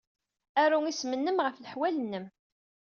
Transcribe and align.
Aru 0.61 0.79
isem-nnem 0.85 1.39
ɣef 1.41 1.57
leḥwal-nnem. 1.59 2.25